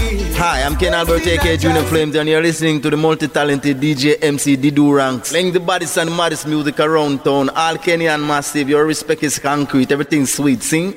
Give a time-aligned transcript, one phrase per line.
[0.00, 4.56] Hi, I'm Ken Albert, aka Junior Flames, and you're listening to the multi-talented DJ MC
[4.56, 5.30] Didu Ranks.
[5.30, 7.48] Playing the baddest and maddest music around town.
[7.50, 10.62] All Kenyan massive, your respect is concrete, everything's sweet.
[10.62, 10.92] Sing.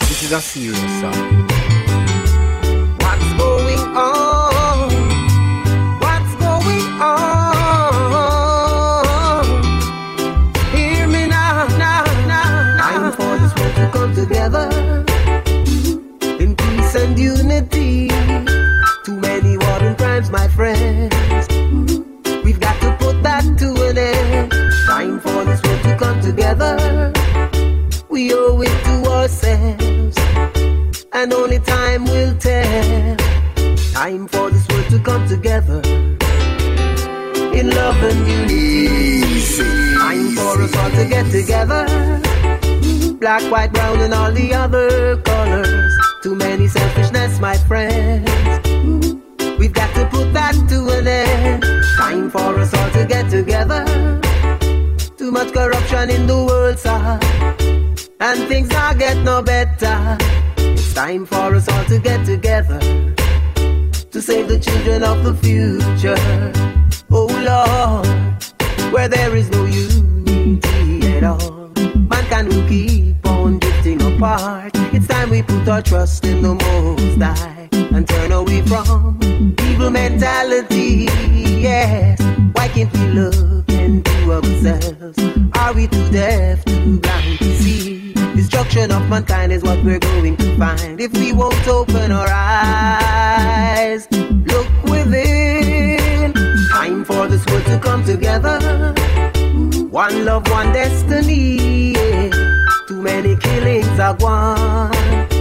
[0.00, 1.35] This is a serious song.
[26.46, 27.12] Together.
[28.08, 30.16] We owe it to ourselves
[31.12, 33.16] and only time will tell.
[33.92, 35.80] Time for this world to come together
[37.52, 39.40] in love and unity.
[39.98, 41.84] Time for us all to get together.
[43.18, 45.92] Black, white, brown, and all the other colors.
[46.22, 48.30] Too many selfishness, my friends.
[49.58, 51.64] We've got to put that to an end.
[51.96, 54.25] Time for us all to get together.
[55.26, 57.18] Too much corruption in the world, sir.
[58.20, 60.16] And things are get no better.
[60.56, 62.78] It's time for us all to get together
[64.12, 66.14] to save the children of the future.
[67.10, 74.70] Oh Lord, where there is no unity at all, mankind will keep on drifting apart.
[74.94, 79.18] It's time we put our trust in the Most High and turn away from
[79.62, 81.08] evil mentality.
[81.60, 82.20] Yes,
[82.52, 85.18] why can't we look into ourselves?
[85.58, 88.12] Are we too deaf, too blind to see?
[88.34, 94.08] Destruction of mankind is what we're going to find if we won't open our eyes.
[94.12, 96.32] Look within.
[96.70, 98.94] Time for this world to come together.
[99.90, 101.94] One love, one destiny.
[102.88, 105.35] Too many killings are gone.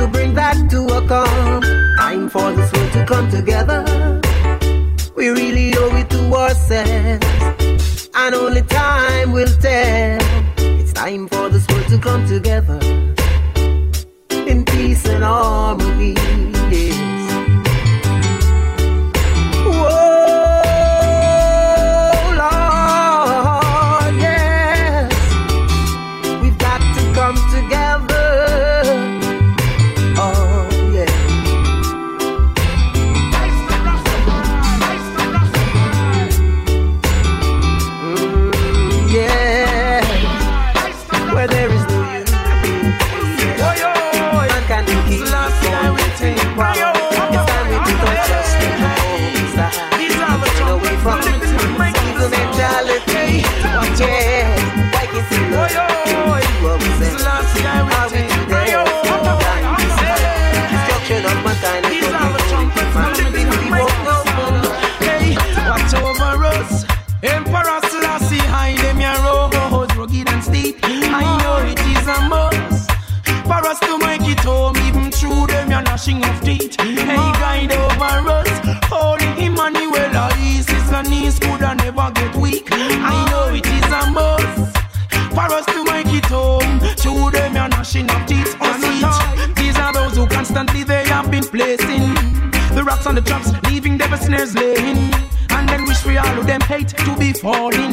[0.00, 1.60] To bring that to a calm.
[1.98, 3.84] Time for this world to come together.
[5.14, 10.18] We really owe it to ourselves, and only time will tell.
[10.56, 12.80] It's time for this world to come together
[14.30, 16.14] in peace and harmony.
[16.72, 17.19] Yes.
[87.30, 88.56] Them your gnashing of teeth.
[88.60, 89.56] On it.
[89.56, 92.14] These are those who constantly they have been placing
[92.74, 95.12] the rocks on the traps, leaving their snares laying.
[95.50, 97.92] And then wish we all of them hate to be falling.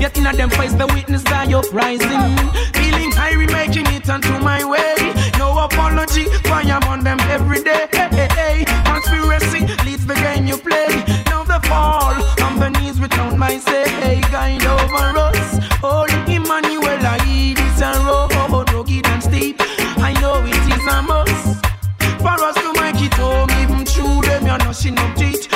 [0.00, 2.36] Yet in a them face the witness die uprising.
[2.74, 4.96] Feeling high, making it onto my way.
[5.38, 7.88] No apology, why I'm on them every day.
[7.92, 8.64] Hey, hey, hey.
[8.84, 10.88] Conspiracy leads the game you play.
[11.26, 13.88] Now the fall on the knees without my say.
[14.00, 15.31] Hey, guide over us.
[24.82, 25.51] Them, you're gnashing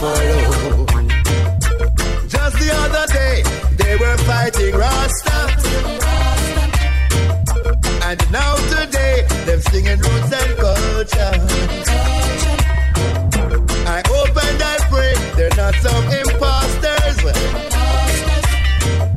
[0.00, 0.86] follow.
[2.34, 3.36] Just the other day,
[3.80, 5.38] they were fighting Rasta.
[8.08, 9.16] And now today,
[9.46, 11.34] them singing roots and culture.
[13.96, 17.18] I hope and I pray they're not some imposters.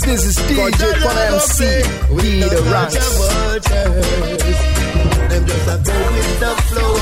[0.06, 1.60] This is DJ Fun MC.
[2.16, 2.96] We the ranks.
[5.30, 6.93] Them just a go with the flow.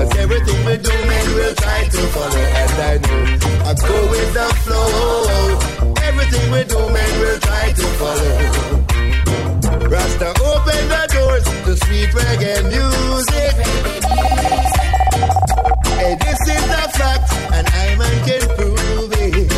[0.00, 2.44] Cause everything we do, men will try to follow.
[2.60, 3.20] And I know
[3.68, 5.92] I go with the flow.
[6.08, 8.36] Everything we do, men will try to follow.
[9.90, 13.54] Rasta open the doors to sweet reggae music.
[16.00, 19.52] Hey, this is a fact, and I man can prove it.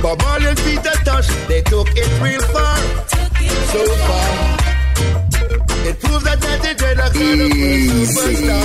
[0.00, 2.78] Bob Marley and Peter Tosh, they took it real far,
[3.72, 4.63] so far.
[5.86, 6.40] It proves that
[8.06, 8.64] superstar.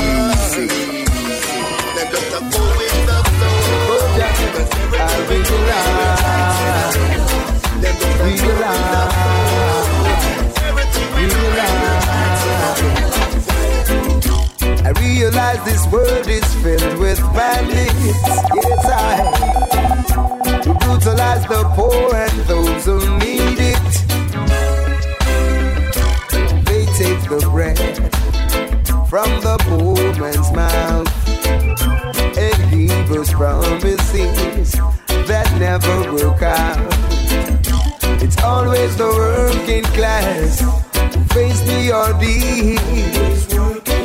[1.95, 2.80] With the flow.
[3.89, 4.30] With the
[14.81, 18.24] I realize this world is filled with bandits.
[18.50, 18.62] Who
[20.80, 23.69] brutalize the poor and those who need it.
[27.30, 27.78] The bread
[29.08, 31.08] from the poor man's mouth
[32.36, 34.71] and give us promises
[35.28, 36.80] that never work out.
[38.24, 42.80] It's always the working class who face the ordeal.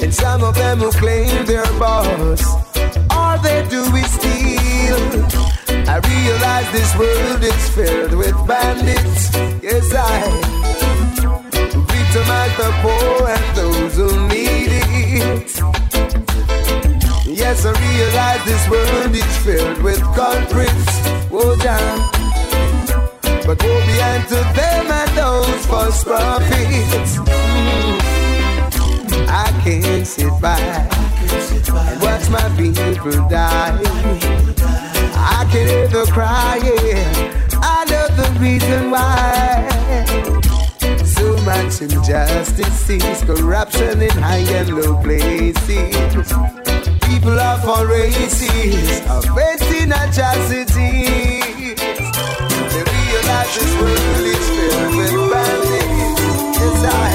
[0.02, 2.44] And some of them who claim they're boss,
[3.10, 5.00] all they do is steal.
[5.88, 9.13] I realize this world is filled with bandits.
[18.44, 21.00] This world is filled with culprits.
[21.32, 21.98] Oh, damn.
[23.46, 27.18] But woe be unto them and those false prophets.
[29.28, 33.78] I can't sit by and watch my people die.
[35.16, 37.14] I can hear the crying.
[37.62, 39.68] I know the reason why.
[41.04, 46.53] So much injustice, corruption in high and low places.
[47.08, 50.74] People of all races are facing atrocities.
[52.72, 56.20] They realize this world is filled with bandits.
[56.58, 57.13] Yes, I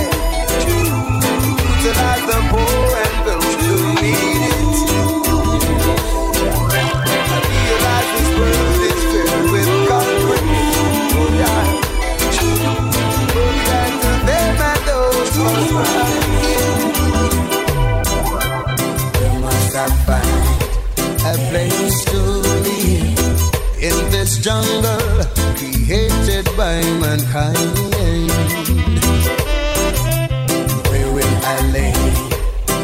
[24.41, 25.23] jungle
[25.57, 27.75] created by mankind.
[30.89, 31.93] Where will I lay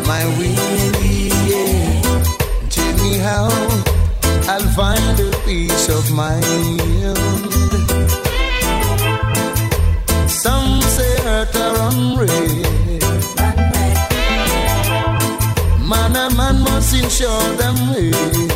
[0.05, 2.25] my weary head?
[2.69, 3.47] Tell me how
[4.51, 6.45] I'll find a peace of mind.
[10.29, 12.65] Some say earth are unreal.
[15.87, 18.54] Man and man must show them way.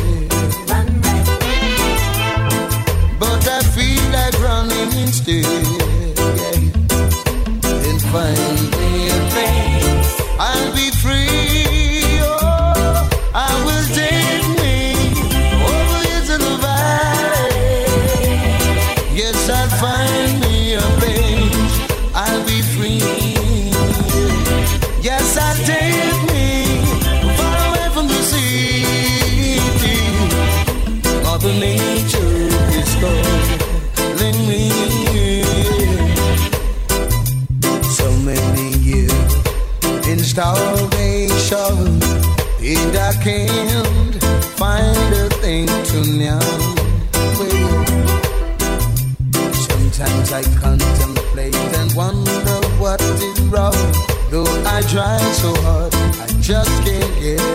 [55.40, 57.49] So hard, I just can't get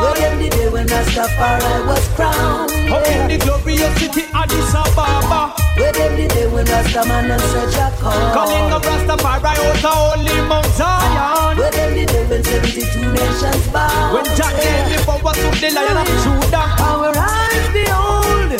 [0.00, 0.14] Where war.
[0.16, 2.70] them the day when Rastafari was crowned?
[2.90, 5.54] Up in the glorious city Addis Ababa.
[5.76, 9.82] Where them the day when Rastaman and Sir Jack Calling up Rastafari oh, out of
[9.82, 11.56] holy Mount Zion.
[11.58, 14.14] Where them the day when 72 nations bow?
[14.14, 16.66] When Jack gave the power to the lion of Judah.
[16.78, 18.52] Our eyes behold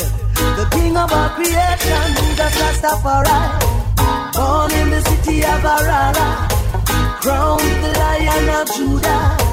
[0.59, 3.39] the King of our creation, Jesus Rastafari,
[4.35, 6.47] born in the city of Arara,
[7.21, 9.48] crowned the Lion of Judah.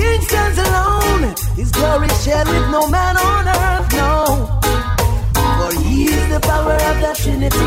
[0.00, 4.60] King stands alone, His glory shared with no man on earth, no.
[5.34, 7.58] For He is the power of the Trinity,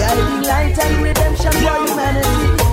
[0.00, 2.65] guiding light and redemption for humanity.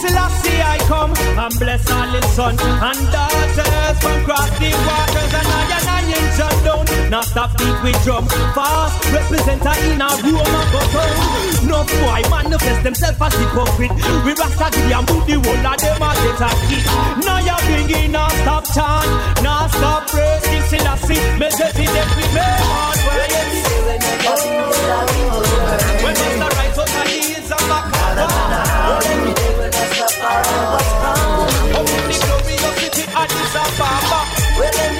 [0.00, 5.48] Selassie I come and bless all his son and daughters from across the waters and
[5.48, 6.84] I and I in John down.
[7.10, 11.68] Now stop beat with drum fast, represent a in a Roma bottom.
[11.68, 13.94] No boy manifest themselves as hypocrite.
[14.24, 16.84] We rasta give and put the whole of them a get a hit.
[17.24, 21.22] Now you begin now stop chant, now stop praise King Selassie.
[21.38, 23.28] Me just in them we make on way.
[26.02, 29.23] When Rasta rise up and he is a
[30.24, 30.40] Up
[31.76, 34.93] in the glorious city Addis Ababa.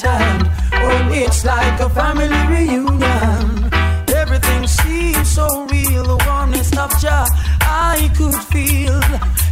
[0.00, 0.42] Right.
[0.74, 3.70] Oh, it's like a family reunion.
[4.14, 7.26] Everything seems so real, the warmness of Jah
[7.60, 9.00] I could feel.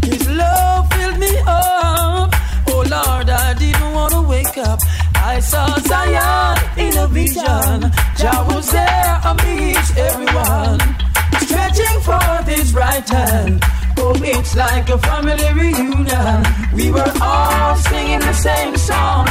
[0.03, 2.35] His love filled me up.
[2.69, 4.81] Oh Lord, I didn't want to wake up.
[5.15, 7.91] I saw Zion in a vision.
[8.17, 10.81] Jah was there amidst everyone,
[11.41, 13.63] stretching forth his right hand.
[13.99, 16.45] Oh, it's like a family reunion.
[16.75, 19.27] We were all singing the same song,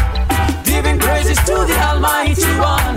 [0.81, 2.95] giving praises to the Almighty One.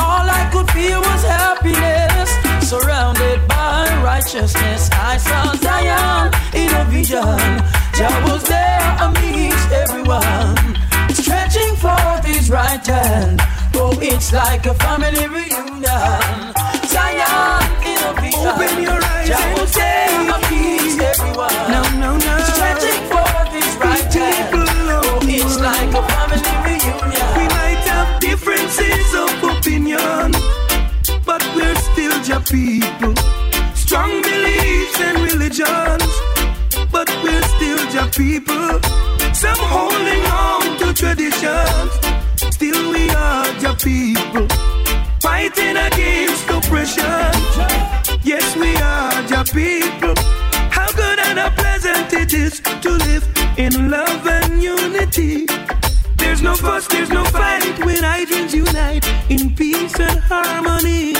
[0.00, 2.30] All I could feel was happiness,
[2.66, 4.88] surrounded by righteousness.
[4.92, 7.40] I saw Zion in a vision.
[7.98, 10.56] Jah was there amidst everyone,
[11.12, 13.42] stretching forth his right hand.
[13.74, 16.32] Oh, it's like a family reunion.
[16.92, 17.60] Zion
[17.90, 18.48] in a vision.
[18.52, 21.66] Open your eyes Jah was there amidst everyone.
[21.74, 21.82] No,
[32.50, 33.14] people.
[33.74, 36.08] Strong beliefs and religions,
[36.90, 38.80] but we're still your people.
[39.34, 41.92] Some holding on to traditions,
[42.54, 44.48] still we are your people.
[45.20, 47.32] Fighting against oppression.
[48.22, 50.14] Yes, we are your people.
[50.70, 53.24] How good and how pleasant it is to live
[53.58, 55.46] in love and unity.
[56.16, 61.14] There's no fuss, there's no fight when hydrants unite in peace and harmony.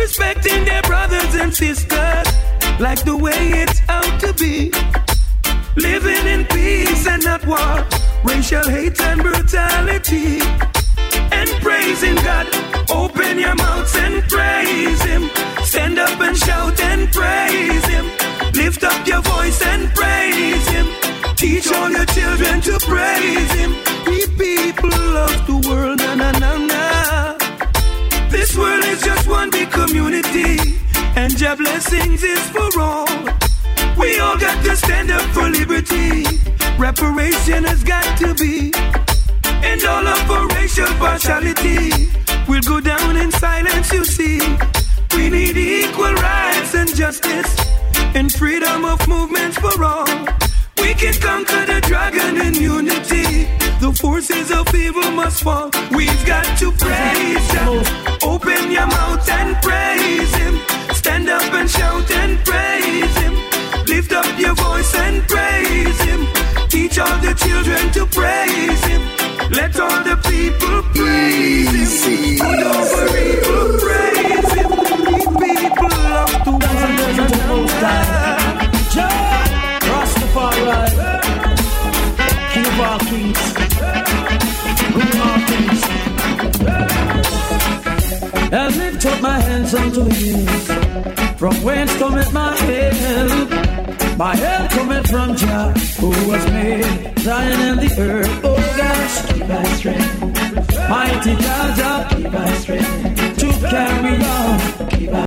[0.00, 2.26] Respecting their brothers and sisters
[2.80, 4.72] like the way it's out to be.
[5.76, 7.86] Living in peace and not war,
[8.24, 10.40] racial hate and brutality.
[11.38, 12.46] And praising God,
[12.90, 15.30] open your mouths and praise Him.
[15.64, 18.06] Stand up and shout and praise Him.
[18.54, 20.86] Lift up your voice and praise Him.
[21.36, 23.70] Teach all your children to praise Him.
[24.06, 27.39] We people of the world, na na na na.
[28.30, 30.78] This world is just one big community,
[31.16, 33.06] and your blessings is for all.
[33.98, 36.24] We all got to stand up for liberty.
[36.78, 38.72] Reparation has got to be.
[39.44, 42.08] And all of our racial partiality
[42.48, 44.38] will go down in silence, you see.
[45.14, 47.54] We need equal rights and justice
[48.14, 50.06] and freedom of movement for all.
[50.90, 53.46] We can conquer the dragon in unity.
[53.78, 55.70] The forces of evil must fall.
[55.92, 57.84] We've got to praise Him.
[58.24, 60.58] Open your mouth and praise Him.
[60.92, 63.34] Stand up and shout and praise Him.
[63.86, 66.26] Lift up your voice and praise Him.
[66.68, 69.02] Teach all the children to praise Him.
[69.52, 72.36] Let all the people praise Him.
[72.36, 74.70] Good over evil, praise Him.
[75.06, 76.50] We people of the
[77.78, 78.29] world.
[80.70, 81.70] Rastafari,
[82.52, 83.42] King of kings,
[84.94, 85.82] King of kings.
[88.52, 90.66] I lift up my hands unto hills,
[91.38, 93.50] from whence cometh my help?
[94.18, 98.40] My help cometh from Jah, who has made Zion and the earth.
[98.44, 100.20] Oh gosh, keep my strength.
[100.88, 103.38] Mighty God, Jah, keep my strength.
[103.38, 105.26] To carry on, keep my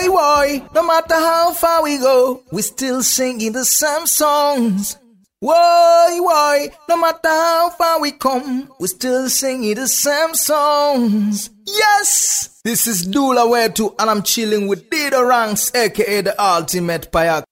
[0.00, 4.96] Boy, why, no matter how far we go, we still singing the same songs.
[5.40, 11.50] Why, why, no matter how far we come, we still singing the same songs.
[11.66, 12.60] Yes!
[12.64, 17.44] This is Dula Wetu, and I'm chilling with Dido Ranks, aka the ultimate payak.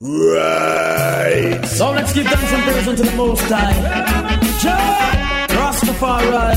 [0.00, 1.62] Right.
[1.66, 3.74] So let's give thanks and praise unto the Most High.
[4.60, 6.56] Jah Rastafari,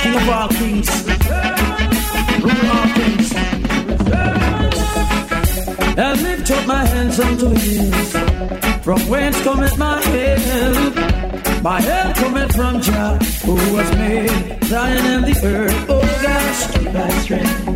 [0.00, 0.88] King of all kings,
[2.42, 3.65] ruler all kings.
[5.98, 8.12] And lift up my hands unto hills,
[8.84, 10.94] from whence cometh my help.
[11.62, 15.86] My help cometh from Jah, who has made Zion and the earth.
[15.88, 17.66] Oh gosh, keep my strength.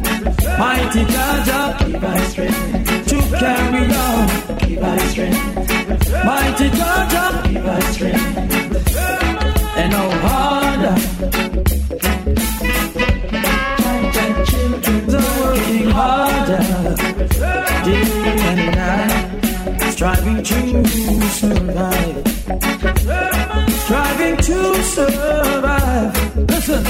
[0.59, 3.09] Mighty Jah, Jah, keep my strength.
[3.09, 5.45] To carry on, keep my strength.
[6.25, 8.37] Mighty Jah, Jah, keep my strength.
[9.77, 10.97] And oh, no harder.
[14.13, 16.63] My children are working harder,
[17.91, 20.85] day and night, striving to
[21.41, 22.17] survive.
[23.85, 26.37] Striving to survive.
[26.51, 26.85] Listen,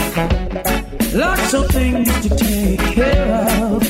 [1.19, 3.27] lots of things to take care
[3.65, 3.83] of.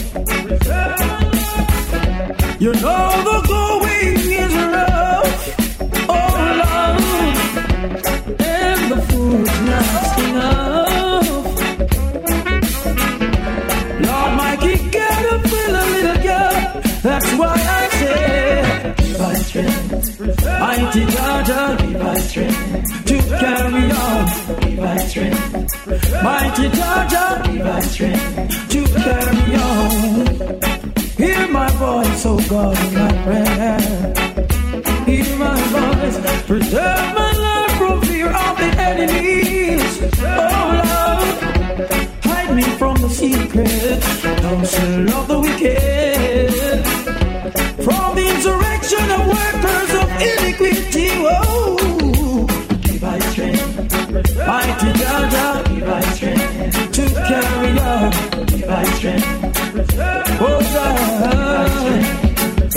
[2.61, 3.70] You know the going
[20.39, 23.07] Mighty Jaja, give my strength.
[23.07, 24.25] To carry on,
[24.61, 26.23] give my strength.
[26.23, 28.69] Mighty Jaja, give my strength.
[28.71, 30.27] To carry on.
[31.17, 33.81] Hear my voice, oh God, in my prayer.
[35.07, 36.17] Hear my voice,
[36.47, 39.99] preserve my life from fear of the enemies.
[40.23, 41.39] Oh Lord,
[42.25, 44.03] hide me from the secret
[44.41, 46.10] counsel of the wicked,
[48.91, 51.09] insurrection of workers of iniquity.
[51.23, 52.47] Oh,
[52.83, 53.79] give strength,
[54.47, 58.11] mighty Jaja, give strength to carry on.
[58.47, 59.27] Give strength,
[60.41, 61.71] oh God,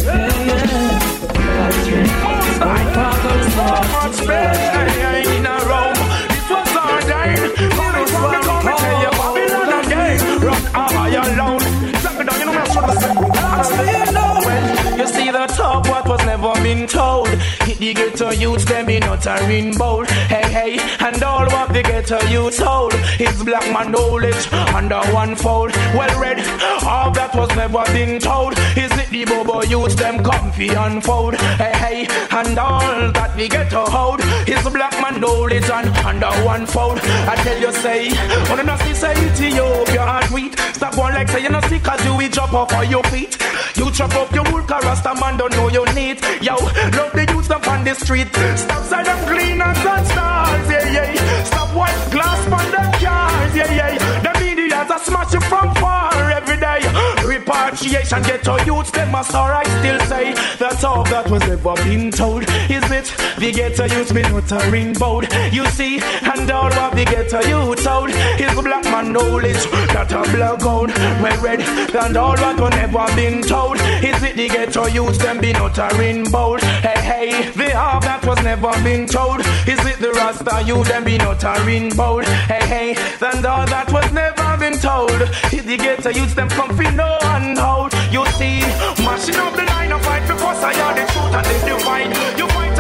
[0.04, 0.89] yeah, yeah.
[1.34, 3.49] Give strength, my Father's
[17.84, 20.04] the ghetto youths, them not a rainbow.
[20.32, 20.72] Hey, hey,
[21.06, 25.72] and all what the ghetto youths hold is black man knowledge under one fold.
[25.93, 26.39] Well read,
[26.86, 28.54] all that was never been told.
[28.78, 31.36] Is it the bobo youths, them comfy unfold.
[31.36, 36.65] Hey, hey, and all that the ghetto hold is black man knowledge and under one
[36.65, 37.00] fold.
[37.02, 38.08] I tell you, say,
[38.50, 40.58] on the nasty say Ethiopia heart wheat.
[40.74, 43.38] Stop one like say you not sick cause you will drop off of your feet.
[43.76, 46.19] You chop up your wool Rasta man don't know your need.
[46.41, 48.27] Yo, love the youths up on the street.
[48.55, 51.43] Stop side them clean and stars, yeah, yeah.
[51.43, 54.21] Stop white glass on them cars, yeah, yeah.
[54.23, 56.81] The media a smash from far every day.
[57.25, 60.33] Repatriation, ghetto youths, them must alright still say.
[60.59, 62.43] That's all that was ever been told.
[62.77, 63.07] Is it
[63.38, 65.25] the ghetto youths been uttering bold?
[65.51, 65.99] You see,
[66.31, 70.91] and all what the ghetto youth told is black man knowledge that a black out
[71.21, 71.62] well read.
[71.95, 76.30] And all what was never been told is it the ghetto youths them been uttering
[76.30, 76.62] bold?
[76.62, 81.04] Hey, hey, the half that was never been told is it the Rasta youth them
[81.06, 82.26] been uttering bold?
[82.26, 82.89] Hey, hey,
[83.22, 85.22] and all that was never been told
[85.54, 87.94] is the ghetto youths them comfy no and hold.
[88.12, 88.60] You see,
[89.06, 92.12] mashing up the line of fight because I are the truth and the divine.
[92.38, 92.72] You fight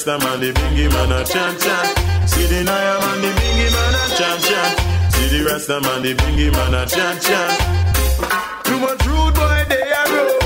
[0.00, 1.98] Rasta man, the bingy man a chant chant.
[2.26, 5.12] See the Naya man, the bingy man a chant chant.
[5.12, 7.60] See the Rasta man, the bingy man a chant chant.
[8.64, 10.40] Too much rude boy they are road.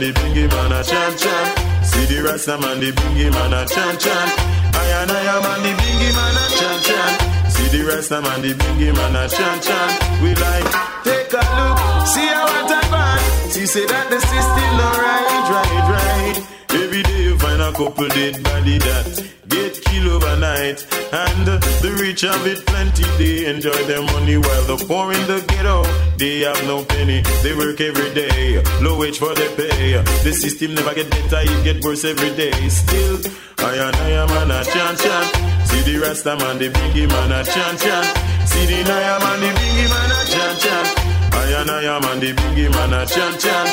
[0.00, 1.84] The bingy man a chant chant.
[1.84, 4.30] See the Rasta man, the bingy man a chant chant.
[4.72, 7.29] I and I am and the bingy man a chant chant.
[7.70, 10.22] The rest of man, the bingy man a chant chant.
[10.22, 10.66] We like
[11.04, 11.78] take a look,
[12.10, 13.52] see how I find.
[13.52, 16.36] See say that the system no right, right, right.
[16.82, 19.06] Every day you find a couple dead body that
[19.48, 20.82] get killed overnight.
[21.12, 25.22] And uh, the rich have it plenty, they enjoy their money while the poor in
[25.26, 25.82] the ghetto,
[26.18, 27.22] they have no penny.
[27.42, 29.92] They work every day, low wage for their pay.
[30.22, 32.54] The system never get better, it get worse every day.
[32.68, 33.18] Still,
[33.58, 35.59] I and I am man a chant chant.
[35.80, 38.06] See the Rasta man, the biggie man a chant chant.
[38.46, 40.88] See the Naya man, the biggie man a chant chant.
[41.32, 43.68] I and I am and the biggie man a chant chant.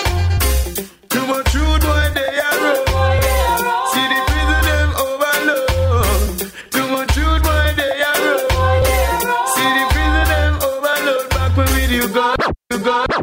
[1.09, 2.87] Too much rude boy they are road.
[3.91, 6.39] See the prison them overload.
[6.71, 8.39] Too much rude boy they are road.
[9.51, 11.29] See the prison them overload.
[11.31, 12.37] Back when with you gone,
[12.71, 13.16] you gone,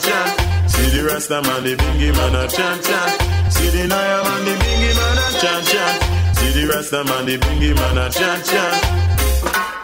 [0.00, 0.70] chant.
[0.70, 3.12] See the Rasta man, the bingy man a chant chant.
[3.52, 5.96] See the Naya man, the bingy man a chant chant.
[6.36, 8.74] See the Rasta man, the bingy man a chant chant.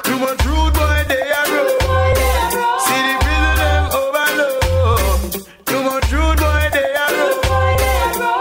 [0.04, 2.16] Too much rude boy they are road.
[2.86, 5.32] See the prison them overload.
[5.68, 7.36] Too much rude boy they are road.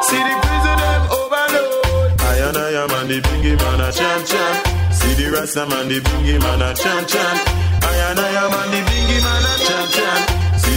[0.08, 2.22] See the prison them overload.
[2.22, 4.58] I and I am and the bingy man a chant chant.
[4.94, 7.40] See the Rasta man, the bingy man a chant chant.
[7.84, 8.95] I and I am and the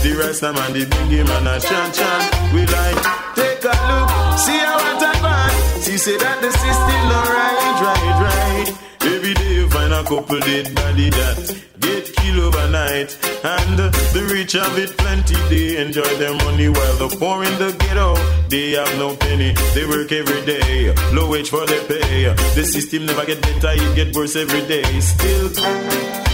[0.02, 2.52] the Rasta man, the bingy man a chant chant.
[2.52, 3.00] We like
[3.34, 4.08] take a look,
[4.38, 5.82] see how I find.
[5.82, 8.68] See say that the system no right, right, right.
[9.02, 11.38] Every day you find a couple dead body that
[11.80, 13.16] get killed overnight.
[13.44, 17.72] And the rich have it plenty, they enjoy their money while the poor in the
[17.78, 18.14] ghetto,
[18.48, 19.54] they have no penny.
[19.74, 22.34] They work every day, low wage for their pay.
[22.54, 24.84] The system never get better, it get worse every day.
[25.00, 26.27] Still.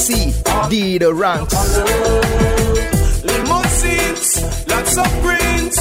[0.00, 1.52] Fun the ranks.
[3.22, 5.76] Limousines, lots of greens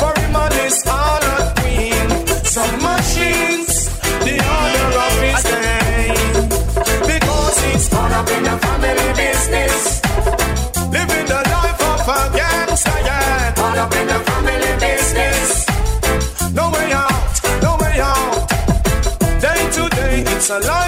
[0.00, 2.26] for him and his honor queen.
[2.42, 3.86] Some machines,
[4.26, 6.48] the honor of his name.
[7.06, 10.02] Because he's caught up in the family business.
[10.90, 13.52] Living the life of a gangster, yeah.
[13.54, 15.48] Caught up in the family business.
[16.52, 18.48] No way out, no way out.
[19.40, 20.79] Day to day, it's a life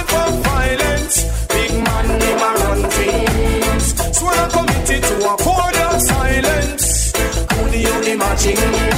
[8.47, 8.91] only.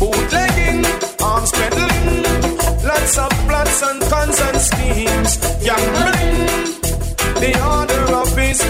[0.00, 0.84] Bootlegging,
[1.22, 2.22] arms peddling.
[2.84, 5.36] Lots of plots and cons and schemes.
[5.64, 6.46] Gambling,
[7.42, 8.60] the order of his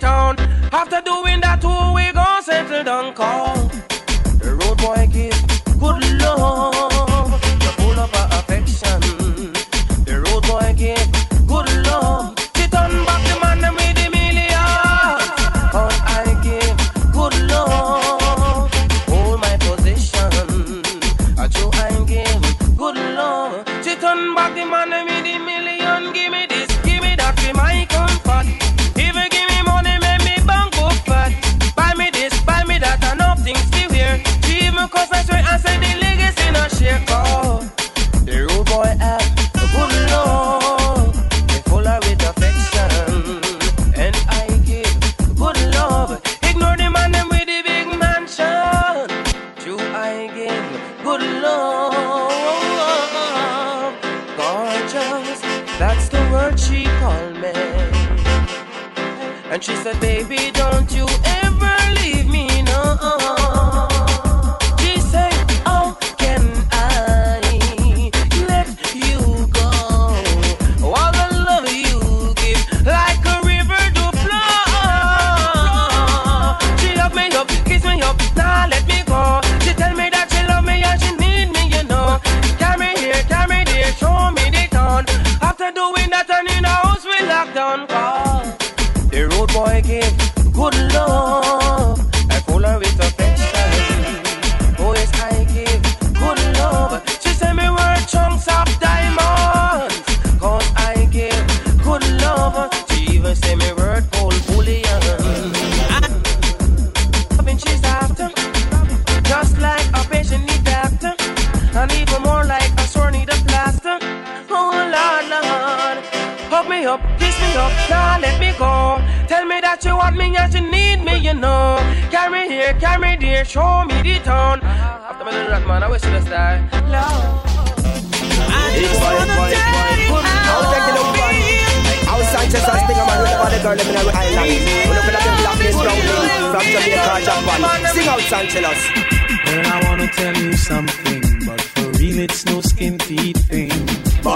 [0.00, 0.36] town.
[0.72, 1.49] After doing that,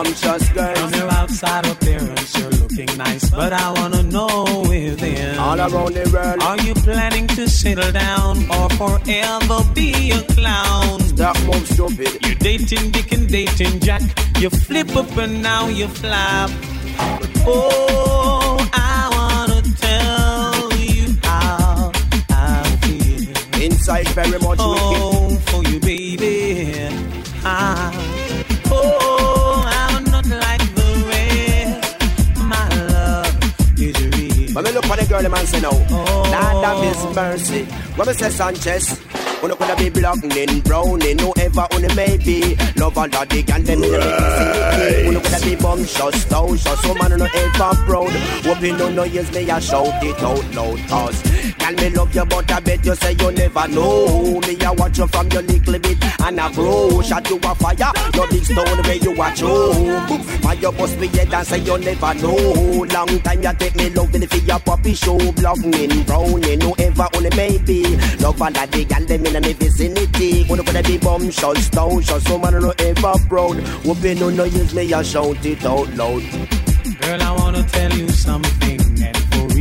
[0.04, 0.74] Bumptious girl.
[0.76, 5.38] From your outside appearance, you're looking nice, but I wanna know within.
[5.38, 6.42] All around the world.
[6.42, 10.98] Are you planning to settle down or forever be a clown?
[11.16, 12.12] That move stupid.
[12.26, 14.02] You dating Dick and dating Jack.
[14.38, 16.50] You flip up and now you flap.
[17.46, 21.92] Oh, I wanna tell you how
[22.28, 23.62] I feel.
[23.62, 25.23] Inside very much oh, wicked.
[34.54, 35.70] When me look for the girl, the man say no.
[35.72, 36.30] Oh.
[36.30, 37.64] Lord of His mercy.
[37.96, 39.00] When me say Sanchez.
[39.42, 42.56] Uno coulda be blocking, in browning, whoever uno may be.
[42.76, 45.08] Love all of the gal them in the vicinity.
[45.08, 48.12] Uno coulda be bum shot, so man uno ever proud.
[48.62, 51.20] You know no use me a shout it out loud, cause
[51.64, 54.40] gal me love you, but I bet you say you never know.
[54.40, 57.00] Me I watch you from your little bit and a grow.
[57.02, 59.72] Shot you a fire, no big stone where you watch you.
[60.42, 62.84] Fire bust me head and say you never know.
[62.92, 67.30] Long time you take me love in for your puppy show, blocking, browning, whoever uno
[67.36, 67.96] may be.
[68.18, 70.46] Love all of the gal them in the vicinity.
[70.48, 73.56] Wanna put a big bomb shot, stone shot, so man no ever proud.
[74.04, 76.22] You know no use me, I shout it out loud.
[77.00, 78.73] Girl, I wanna tell you something,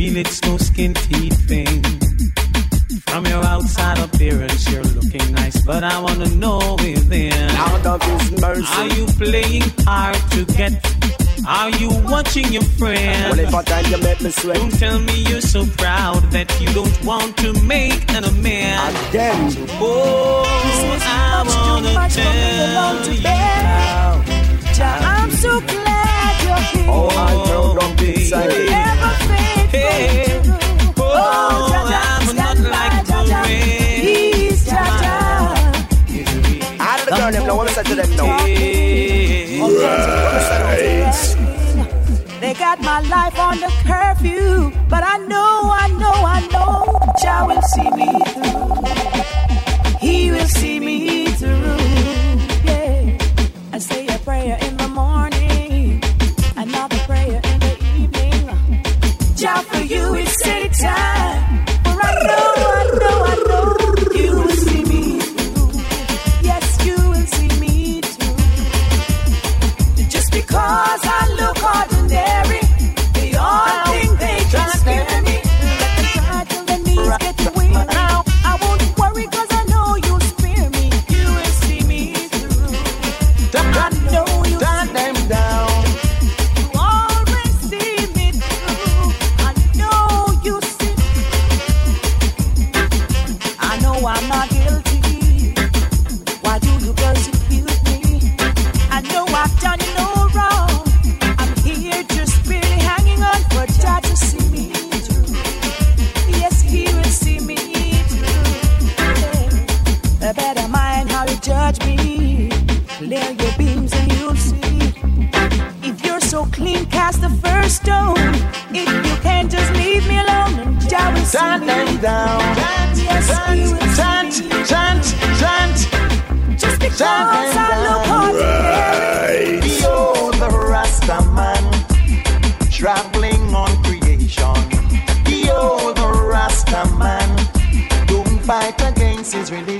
[0.04, 1.82] and for real, it's no skin teeth thing.
[3.06, 7.32] From your outside appearance, you're looking nice, but I wanna know within.
[7.50, 10.72] Out of His mercy, are you playing hard to get?
[11.46, 13.36] Are you watching your friends?
[13.52, 14.56] Well, time you make me sweat.
[14.56, 18.96] Don't tell me you're so proud that you don't want to make an amend.
[19.08, 19.52] Again.
[19.80, 20.44] Oh,
[21.02, 24.33] I wanna tell you how.
[37.94, 38.36] To them now?
[39.56, 40.80] Right.
[42.40, 47.46] They got my life on the curfew, but I know, I know, I know, Jah
[47.46, 48.33] will see me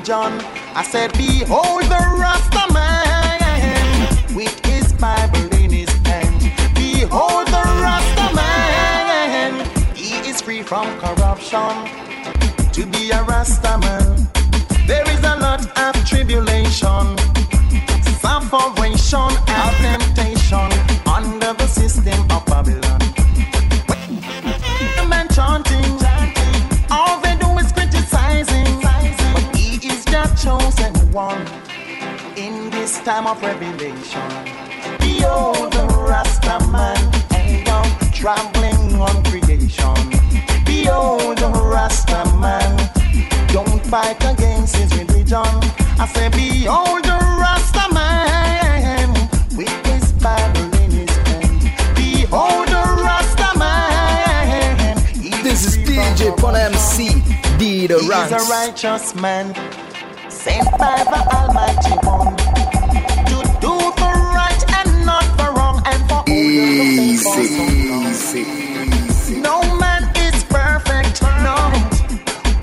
[0.08, 0.40] religion.
[0.74, 6.40] I said, Behold the Rasta man with his Bible in his hand.
[6.74, 11.88] Behold the Rasta man, he is free from corruption.
[12.72, 14.28] To be a Rasta man,
[14.86, 17.16] there is a lot of tribulation,
[18.20, 20.13] sufferation, and temptation
[31.14, 31.46] one
[32.36, 34.28] in this time of revelation.
[34.98, 36.98] Behold the Rasta man,
[37.32, 39.94] and I'm traveling on creation.
[40.64, 42.90] Behold the Rasta man,
[43.52, 45.54] don't fight against his religion.
[46.02, 49.10] I say, behold the Rasta man,
[49.56, 51.60] with his Bible in his hand.
[51.94, 54.96] Behold the Rasta man.
[55.44, 57.22] This is DJ Pon MC,
[57.56, 59.54] D the He is a righteous man,
[60.44, 62.36] sent by the Almighty One
[63.30, 68.44] to do the right and not the wrong, and for all the faithful.
[69.40, 71.56] No man is perfect, no,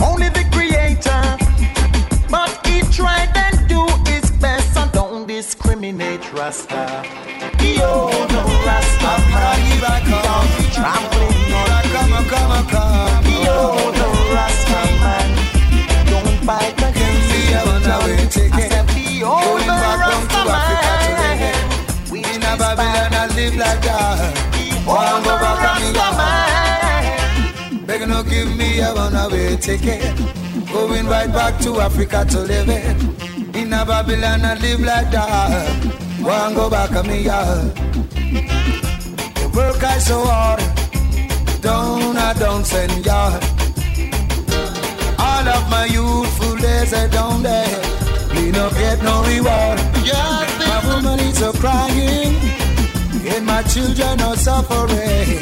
[0.06, 1.24] only the Creator.
[2.30, 7.04] But he tried and do his best, so don't discriminate, Rasta.
[7.58, 9.14] The Rasta
[10.76, 11.82] trampling on
[12.30, 13.21] Behold
[18.08, 24.52] the I said, behold the Rasta man, we in Babylon I live like that.
[24.52, 27.86] Behold the Rasta man.
[27.86, 30.16] Beg no give me a runaway ticket.
[30.72, 33.56] Going right back to Africa to live it.
[33.56, 36.02] In a Babylon I live like that.
[36.22, 37.76] One go back on me yard.
[39.36, 40.62] The work I so hard.
[41.62, 43.44] Don't I don't send yard.
[45.20, 47.91] All of my youthful days I don't there.
[48.82, 49.78] Get no reward.
[50.72, 52.34] My woman is so crying.
[53.34, 55.40] And my children are suffering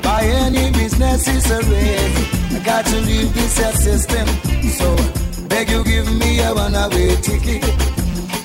[0.00, 2.14] by any business is array.
[2.54, 4.26] I got to leave this system.
[4.78, 4.88] So
[5.48, 7.64] beg you give me a runaway ticket.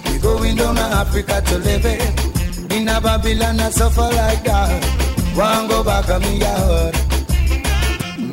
[0.06, 2.74] We going down to Africa to live it.
[2.74, 4.84] In a Babylon I suffer like that.
[5.36, 6.96] One go back on me yard.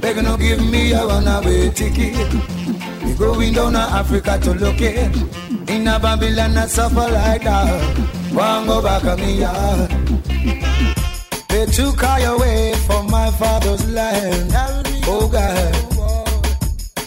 [0.01, 2.33] Beg no give me a runaway ticket.
[3.05, 5.46] We going down to Africa to look it.
[5.69, 7.99] In a Babylon I suffer like that.
[8.33, 9.91] One go back on me yard.
[11.49, 14.53] They took I away from my father's land.
[15.07, 15.75] Oh God.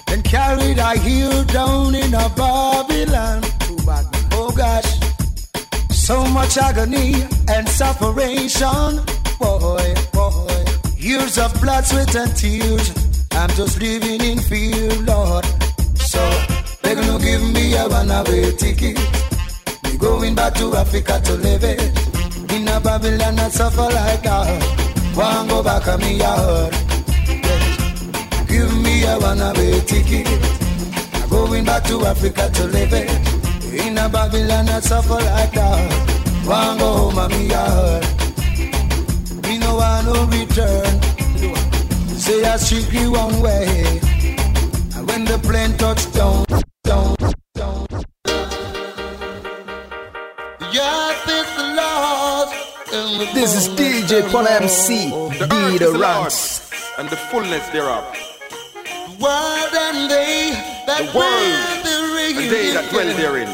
[0.07, 3.43] And carried I here down in a Babylon.
[4.31, 4.91] Oh gosh.
[5.91, 9.01] So much agony and separation.
[9.39, 10.65] Boy, boy.
[10.97, 12.91] Years of blood, sweat, and tears.
[13.31, 15.45] I'm just living in fear, Lord.
[15.95, 16.19] So,
[16.89, 18.97] they gonna give me a runaway ticket.
[19.83, 21.79] Me going back to Africa to live it.
[22.51, 24.63] In a Babylon, I suffer like that.
[25.15, 26.73] One go back on me yard.
[28.47, 30.27] Give me a runaway ticket.
[31.13, 33.09] I'm going back to Africa to live it.
[33.85, 35.93] In a Babylon, I suffer like that.
[36.45, 38.05] One go home on me yard.
[39.43, 41.01] Me no want no return.
[42.17, 43.99] Say I strictly one way.
[44.95, 46.68] And when the plane touch down, down, down.
[53.39, 55.09] This is DJ Pon MC,
[55.39, 56.69] D the Ranks.
[56.97, 58.03] and the fullness thereof.
[59.19, 60.51] World and they
[60.85, 63.47] that The world dwell and they that dwell therein.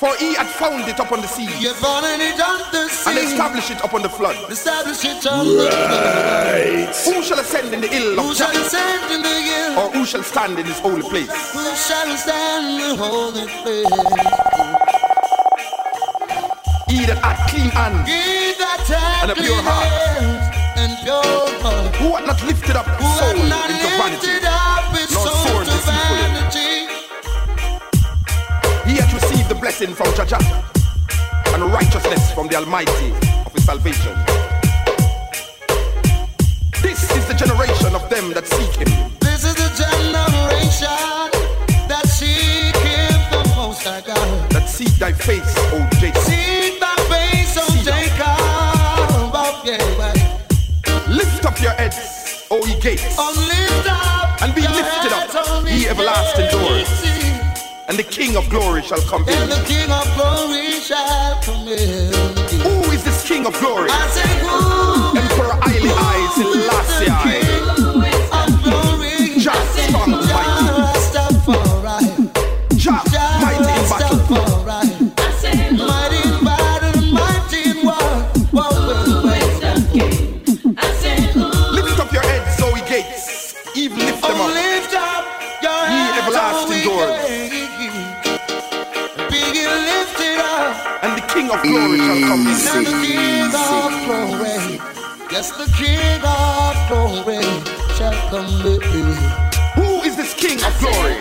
[0.00, 3.10] For he had found it upon the sea You found it on the sea.
[3.10, 4.36] and established it upon the flood.
[4.50, 6.94] Establish it on the flood.
[7.06, 8.60] Who shall ascend in the hill Who of shall Jah?
[8.66, 9.78] ascend in the hill?
[9.78, 11.30] Or who shall stand in his holy place?
[11.52, 14.55] Who shall stand in the holy place?
[16.88, 19.90] He that hath clean hands He that hath and a pure heart.
[20.78, 21.18] and pure
[21.62, 21.96] heart.
[21.98, 25.78] Who hath not lifted up Who soul not into vanity, up his nor soul to
[25.82, 26.86] vanity.
[28.86, 30.38] He hath received the blessing from Jah
[31.54, 33.10] and righteousness from the Almighty
[33.44, 34.14] of his salvation.
[36.82, 41.40] This is the generation of them that seek him, This is the generation that seek
[41.40, 41.45] him
[43.84, 44.50] the most high God.
[44.50, 46.22] that seek thy face, O Jacob.
[46.22, 48.36] See thy face, O Jacob.
[49.34, 51.08] Oh, yeah.
[51.08, 55.88] Lift up your heads, O ye gates, Oh, lift up and be lifted up, ye
[55.88, 56.88] everlasting doors,
[57.88, 59.48] and the King of glory shall come And in.
[59.48, 62.12] the King of glory shall come in.
[62.62, 63.88] Who is this King of glory?
[63.90, 65.72] I say, who Emperor I
[66.34, 67.85] Selassie I.
[95.36, 97.44] Yes, the King of Glory
[97.92, 98.80] shall come in.
[99.76, 101.20] Who is this King of Glory?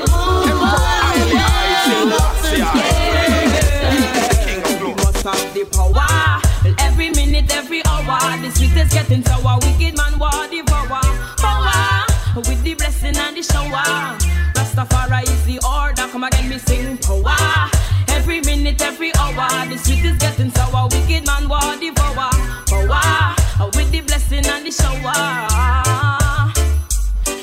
[5.25, 6.39] Of the power.
[6.79, 9.59] Every minute, every hour, the sweet is getting sour.
[9.59, 11.01] Wicked man war devour.
[11.35, 12.05] Power
[12.37, 14.15] with the blessing and the shower.
[14.55, 16.07] Rastafari is the order.
[16.09, 17.69] Come again, me sing power.
[18.07, 20.87] Every minute, every hour, the sweet is getting sour.
[20.87, 22.31] Wicked man war devour.
[22.69, 25.47] Power with the blessing and the shower.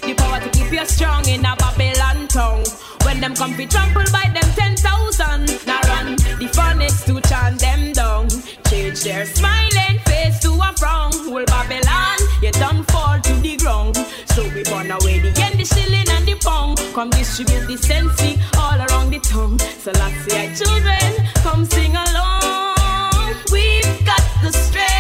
[0.02, 2.64] The power to keep you strong in a Babylon tongue.
[3.04, 7.60] When them come fi trample by them ten thousand, now run the furnace to chant
[7.60, 8.28] them down.
[8.68, 11.12] Change their smiling face to a frown.
[11.12, 13.96] Whole Babylon, you done fall to the ground.
[14.34, 16.78] So we burn away the end, the shilling and the pound.
[16.94, 19.58] Come distribute the sensi all around the tongue.
[19.58, 23.34] So let's say children, come sing along.
[23.50, 24.91] We've got the strength.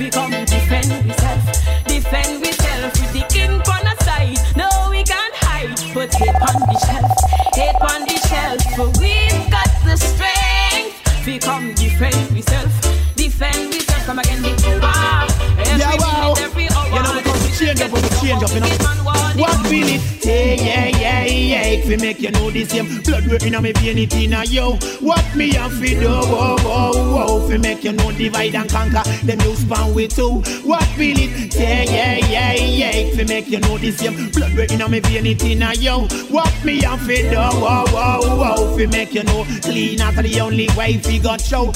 [0.00, 4.38] We come defend ourselves, defend ourselves with the king on our side.
[4.56, 7.12] No, we can't hide, but hate on the shelf,
[7.54, 8.60] hate on the shelf.
[8.76, 11.26] For we've got the strength.
[11.26, 12.74] We come defend ourselves,
[13.14, 14.06] defend ourselves.
[14.06, 15.28] Come again, the power.
[15.68, 16.32] Every Yeah, wow.
[16.32, 16.86] minute, every hour.
[16.88, 18.99] You know, we come to change up, we change up, you know.
[19.40, 23.26] What will it take, yeah, yeah, yeah, if we make you know the same blood
[23.26, 24.76] working on me vein it in a yo.
[25.00, 28.68] What me have to do, whoa, whoa, whoa, if we make you know divide and
[28.68, 30.42] conquer, them you span with two.
[30.68, 34.54] What will it take, yeah, yeah, yeah, if we make you know the same blood
[34.58, 36.06] working on me vein it in a yo.
[36.28, 40.16] What me have to do, whoa, whoa, whoa, if we make you know clean out
[40.16, 41.72] the only way we got show.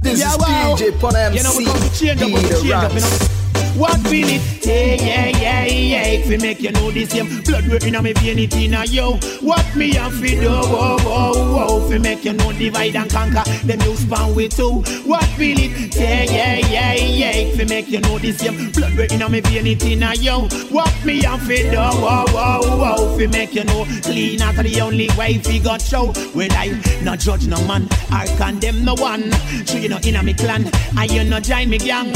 [0.00, 0.76] This Yeah, is wow.
[0.78, 1.36] DJ Pon MC.
[1.38, 3.37] You know, we come to change up, we Be the change up, you know.
[3.78, 5.00] What it take?
[5.00, 5.64] Yeah, yeah, yeah.
[5.64, 6.06] Yeah.
[6.06, 8.84] If we make you know the same blood working on me vein it in a
[8.84, 9.14] yo.
[9.40, 10.50] What me have to do?
[10.50, 11.84] Whoa, whoa, whoa.
[11.84, 14.82] If we make you know divide and conquer, them you span with two.
[15.06, 16.28] What it take?
[16.28, 16.94] Yeah, yeah, yeah.
[16.94, 17.30] Yeah.
[17.30, 20.12] If we make you know the same blood working on me vein it in a
[20.14, 20.48] yo.
[20.70, 21.76] What me have to do?
[21.76, 23.12] Whoa, whoa, whoa.
[23.12, 26.06] If we make you know clean out the only way we got show.
[26.34, 26.74] When I
[27.04, 29.30] not judge no man, I condemn no one.
[29.66, 30.68] So you know in a me clan,
[30.98, 32.12] and you no join me gang.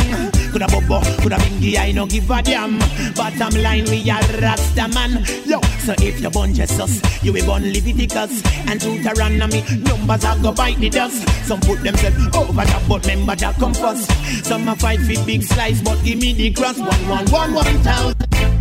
[0.51, 2.79] Coulda bobo, coulda bingy, I no give a damn.
[3.15, 5.25] Bottom line, we are Rasta man.
[5.45, 9.63] Yo, so if you born Jesus, you will born Leviticus and Deuteronomy.
[9.79, 11.29] Numbers are go bite the dust.
[11.47, 14.11] Some put themselves over the but member that come first.
[14.45, 16.79] Some a fight for big slice, but give me the cross.
[16.79, 18.17] One, one, one, one thousand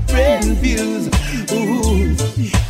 [0.10, 1.08] friend views.
[1.52, 2.16] Ooh,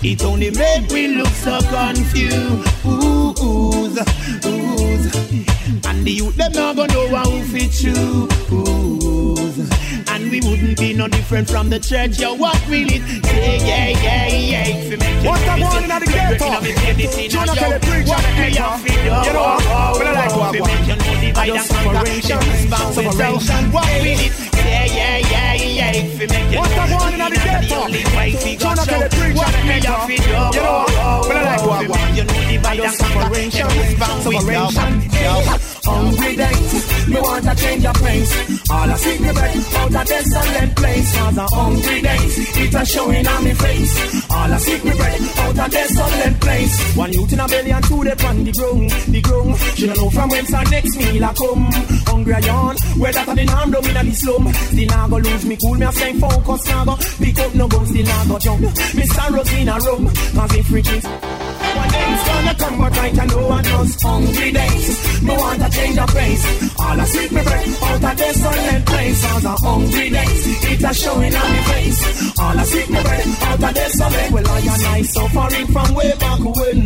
[0.04, 2.86] it only make me look so confused.
[2.86, 3.76] Ooh, ooh,
[4.46, 4.72] ooh.
[5.84, 8.32] And the youth them not gonna know how fit choose.
[10.12, 12.20] And we wouldn't be no different from the church.
[12.20, 13.62] Yo, what will it take?
[13.62, 14.90] Yeah, yeah, yeah.
[14.90, 16.52] We make What's the one in the ghetto?
[17.30, 18.76] Jonah Kelly preach on the ghetto.
[18.92, 19.64] You know what?
[19.96, 20.52] Well, I like what
[21.38, 22.44] I don't separation,
[22.92, 23.72] separation.
[23.72, 24.36] What will it?
[24.52, 25.96] Yeah, yeah, yeah, yeah.
[26.20, 27.88] We What's the one in the ghetto?
[28.60, 29.96] Jonah Kelly preach on the ghetto.
[30.12, 30.92] You know what?
[31.24, 31.88] Well, I like what
[32.68, 33.70] I don't separation,
[34.22, 35.71] separation.
[36.42, 36.82] Hungry
[37.12, 38.70] me want to change your place.
[38.70, 41.18] All I see me bread out of desolate place.
[41.18, 44.32] Cause a hungry days, it a showing on me face.
[44.32, 46.96] All I see me bread out of desolate place.
[46.96, 49.58] One youth in a belly and two they on the ground, the ground.
[49.76, 51.70] She don't know from whence our next meal a come.
[52.08, 54.54] Hungry I yawn, where that a the arm down in a the slum.
[54.54, 57.68] Still not go lose me cool, me a stay focused now go pick up no
[57.68, 58.62] gun, still not go jump.
[58.62, 59.30] Mr.
[59.32, 61.41] Rose in a room, cause if freaking
[61.76, 65.22] one day it's gonna come, but right I know I just hungry days.
[65.22, 66.44] Me want to change the face.
[66.80, 69.22] All I see me break out of desolate place.
[69.22, 70.42] Cause a hungry days,
[70.72, 72.40] it a showing on me face.
[72.40, 74.32] All I see me break out of desolate.
[74.32, 76.80] Well, I and I suffering from way back when.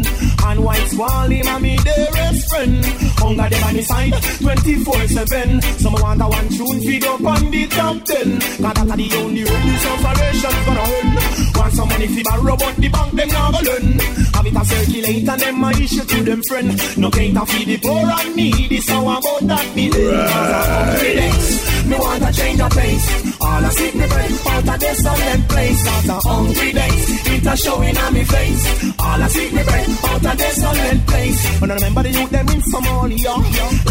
[0.45, 2.85] And white wall him and me dearest friend.
[3.19, 5.63] Hunger them on the side, 24-7.
[5.79, 8.39] Some want a one tune feed up on the top 10.
[8.39, 11.09] Cause that's the only road this operation's gonna earn.
[11.55, 13.99] Want some money fi borrow, but the bank them not gonna learn.
[14.35, 16.97] Have it a circulate and them a issue to them friend.
[16.97, 21.74] No to feed the poor and needy, so I'm about that me then.
[21.85, 23.37] Me want to change the pace.
[23.41, 25.83] All I see me bread out of desolate place.
[25.85, 27.05] Cause I'm hungry days.
[27.29, 28.63] It a showing on me face.
[28.97, 31.59] All I see me bread out of desolate place.
[31.61, 33.33] When I remember the youth them in Somalia,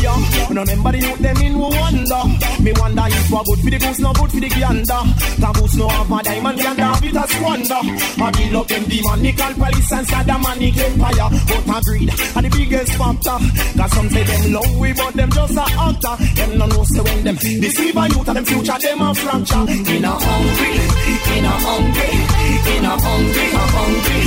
[0.03, 0.49] yeah.
[0.49, 2.21] When I remember the youth them in Rwanda.
[2.65, 5.03] Me wonder if what good for the goose, no good for the gander.
[5.39, 7.83] The goose no have a diamond, gander have it a squander.
[8.19, 11.29] I build up them demonical police and Saddamanic empire.
[11.47, 13.39] But I greed are the biggest factor.
[13.79, 16.15] Cause some say them love we, but them just a actor.
[16.35, 19.65] Them no know say when them deceive a youth and them future them a fracture.
[19.69, 20.75] In a hungry,
[21.37, 22.11] in a hungry,
[22.73, 24.23] in a hungry, a hungry.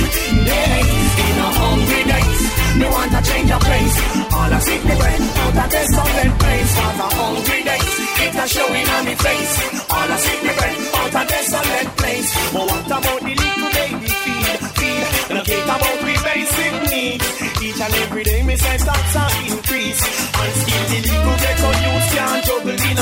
[0.46, 2.40] days, in a hungry days.
[2.78, 3.96] Me want to change of place.
[4.30, 6.70] All I see me breath out of this solid place.
[6.78, 9.54] Cause a hungry days, it's a showing on me face.
[9.90, 12.28] All I see me breath out of this solid place.
[12.52, 14.58] But what about the little baby feed?
[14.78, 15.04] Feed.
[15.30, 17.26] And I think about we basic needs.
[17.58, 20.27] Each and every day me say stats are increase.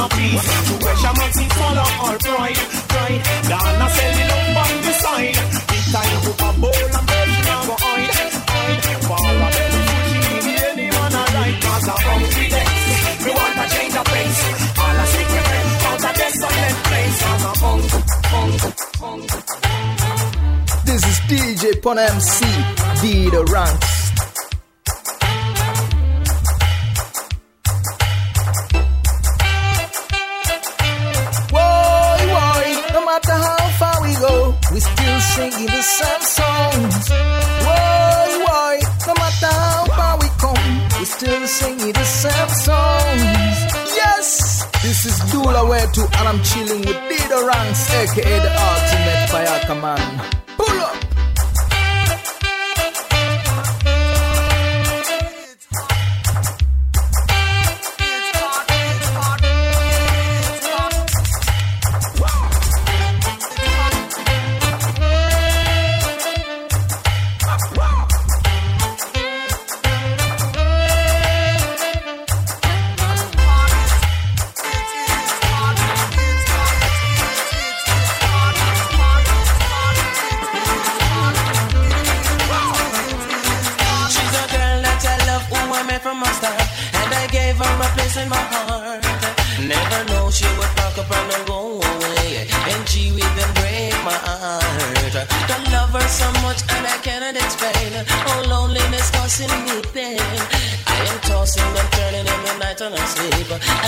[0.08, 0.40] A.
[0.66, 0.74] To
[2.04, 2.58] our pride.
[2.92, 3.20] Pride.
[4.56, 5.36] Up the side.
[5.92, 7.06] Time to a bowl and.
[7.66, 8.10] Oil.
[9.06, 9.86] For a better
[10.70, 11.58] anyone I like.
[11.62, 13.24] Cause I'm hungry days.
[13.24, 14.40] Me want change pace.
[14.78, 14.96] All
[15.96, 17.16] out of this place.
[17.22, 18.00] Cause I'm hungry,
[18.32, 19.40] hungry, hungry.
[20.86, 22.44] This is DJ Pon MC,
[23.02, 24.05] D the ranks.
[35.36, 37.08] Singing the same songs.
[37.66, 40.66] Whoa, whoa, no matter how far we come,
[40.98, 43.56] we still singing the same songs.
[44.00, 49.22] Yes, this is Dula Way to and I'm chilling with Dido Ranks, aka the ultimate
[49.30, 50.55] fire command.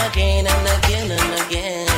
[0.06, 1.88] Again and again and again.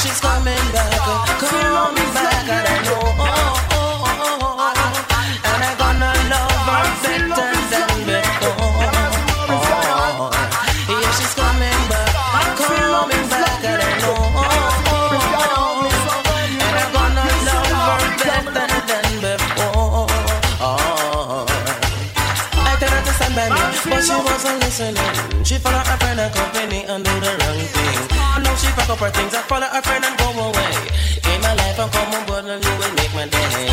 [0.00, 0.98] She's coming back,
[1.38, 3.02] coming back, and I know.
[3.18, 3.32] Oh,
[3.70, 4.72] oh, oh, oh,
[5.48, 8.78] and I'm gonna love her better than before.
[10.88, 12.12] Yeah, she's coming back,
[12.58, 14.18] coming back, and I know.
[14.38, 14.52] Oh,
[14.88, 15.86] oh, oh.
[16.64, 20.06] And I'm gonna love her better than before.
[22.58, 25.17] I her to stand by me, but she wasn't listening.
[26.18, 28.10] She her friend and company and do the wrong thing.
[28.42, 30.74] Now she pack up her things and follow her friend and go away.
[31.30, 33.70] In my life, I'm coming, but you will make my day.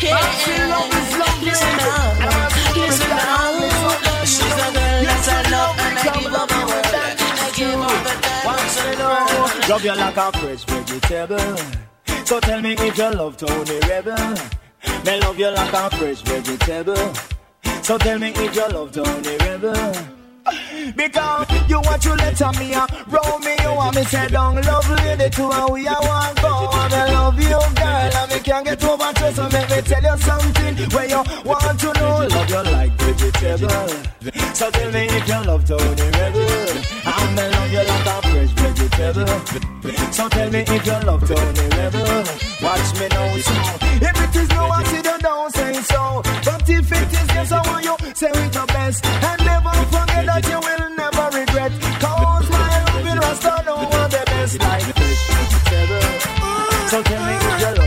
[0.00, 0.88] Yeah, listen now,
[2.80, 3.36] listen now.
[4.24, 6.88] She's a girl that I love and I give up the world.
[6.88, 8.48] I give up the time.
[9.68, 11.56] Love you like a fresh vegetable.
[12.24, 14.16] So tell me if you love Tony Rebel.
[15.04, 17.12] Me love you like a fresh vegetable.
[17.82, 20.17] So tell me if you love Tony Rebel.
[20.96, 24.88] Because you want to let me a roll me, you want me say down love
[24.90, 28.64] lady to and we a want go and I love you girl and me can't
[28.64, 32.26] get over to so make me tell you something where you want to know.
[32.26, 36.48] Love you like vegetable so tell me if you love Tony Rebel
[37.06, 40.12] I'm love you like a fresh vegetable.
[40.12, 42.24] So tell me if you love Tony Rebel
[42.60, 43.54] watch me now so.
[44.02, 46.22] If it is no you don't say so.
[46.44, 47.96] But if it is yes I want you.
[48.14, 49.04] Say it your best.
[49.04, 51.72] And never forget that you will never regret.
[52.02, 54.58] Cause my love will rest on over the best.
[54.58, 56.88] Like fresh vegetable.
[56.90, 57.77] So tell me if you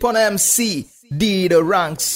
[0.00, 0.86] Pon MC,
[1.16, 2.15] D the ranks.